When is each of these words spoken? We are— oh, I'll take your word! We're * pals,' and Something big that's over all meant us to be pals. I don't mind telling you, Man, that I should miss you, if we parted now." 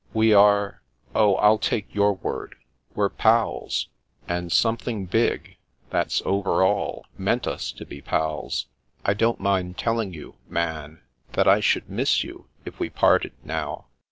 We 0.15 0.33
are— 0.33 0.81
oh, 1.13 1.35
I'll 1.35 1.59
take 1.59 1.93
your 1.93 2.13
word! 2.13 2.55
We're 2.95 3.09
* 3.09 3.09
pals,' 3.27 3.87
and 4.27 4.51
Something 4.51 5.05
big 5.05 5.57
that's 5.91 6.23
over 6.25 6.63
all 6.63 7.05
meant 7.19 7.45
us 7.45 7.71
to 7.73 7.85
be 7.85 8.01
pals. 8.01 8.65
I 9.05 9.13
don't 9.13 9.39
mind 9.39 9.77
telling 9.77 10.11
you, 10.11 10.37
Man, 10.49 11.01
that 11.33 11.47
I 11.47 11.59
should 11.59 11.87
miss 11.87 12.23
you, 12.23 12.47
if 12.65 12.79
we 12.79 12.89
parted 12.89 13.33
now." 13.43 13.89